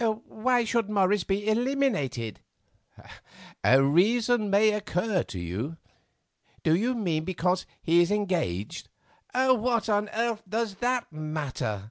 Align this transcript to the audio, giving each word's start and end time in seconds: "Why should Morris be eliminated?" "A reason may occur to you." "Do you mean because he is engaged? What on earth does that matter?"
"Why 0.00 0.62
should 0.62 0.88
Morris 0.88 1.24
be 1.24 1.48
eliminated?" 1.48 2.38
"A 3.64 3.82
reason 3.82 4.48
may 4.48 4.70
occur 4.70 5.24
to 5.24 5.40
you." 5.40 5.76
"Do 6.62 6.76
you 6.76 6.94
mean 6.94 7.24
because 7.24 7.66
he 7.82 8.00
is 8.00 8.12
engaged? 8.12 8.88
What 9.34 9.88
on 9.88 10.08
earth 10.12 10.44
does 10.48 10.76
that 10.76 11.10
matter?" 11.10 11.90